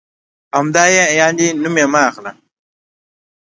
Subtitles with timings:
[0.57, 0.83] همدا
[1.19, 2.31] یعنې؟ نوم یې مه اخله.